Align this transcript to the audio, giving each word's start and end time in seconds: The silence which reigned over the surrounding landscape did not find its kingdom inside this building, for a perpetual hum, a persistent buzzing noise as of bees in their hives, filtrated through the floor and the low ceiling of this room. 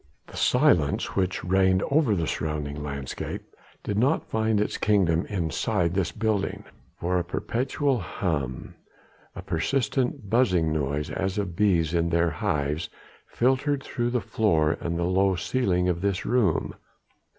The 0.25 0.35
silence 0.35 1.15
which 1.15 1.43
reigned 1.43 1.83
over 1.91 2.15
the 2.15 2.25
surrounding 2.25 2.81
landscape 2.81 3.43
did 3.83 3.99
not 3.99 4.25
find 4.25 4.59
its 4.59 4.79
kingdom 4.79 5.27
inside 5.27 5.93
this 5.93 6.11
building, 6.11 6.63
for 6.99 7.19
a 7.19 7.23
perpetual 7.23 7.99
hum, 7.99 8.73
a 9.35 9.43
persistent 9.43 10.27
buzzing 10.27 10.73
noise 10.73 11.11
as 11.11 11.37
of 11.37 11.55
bees 11.55 11.93
in 11.93 12.09
their 12.09 12.31
hives, 12.31 12.89
filtrated 13.31 13.83
through 13.83 14.09
the 14.09 14.21
floor 14.21 14.75
and 14.81 14.97
the 14.97 15.03
low 15.03 15.35
ceiling 15.35 15.87
of 15.87 16.01
this 16.01 16.25
room. 16.25 16.73